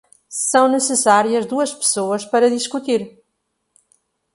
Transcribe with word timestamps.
São 0.27 0.67
necessárias 0.67 1.45
duas 1.45 1.71
pessoas 1.75 2.25
para 2.25 2.49
discutir. 2.49 3.23